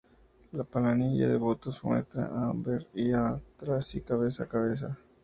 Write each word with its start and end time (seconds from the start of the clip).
La 0.53 0.63
planilla 0.63 1.27
de 1.29 1.37
votos 1.37 1.83
muestra 1.83 2.25
a 2.25 2.49
Amber 2.49 2.87
y 2.95 3.11
a 3.11 3.39
Tracy 3.59 4.01
cabeza 4.01 4.45
a 4.45 4.49
cabeza. 4.49 4.97